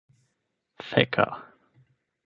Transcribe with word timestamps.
feka 0.89 1.27